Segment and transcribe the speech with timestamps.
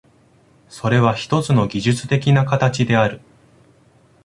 [0.67, 3.21] それはひとつの技術的な形である。